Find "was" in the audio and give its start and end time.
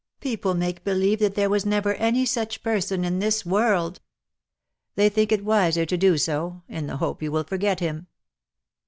1.47-1.63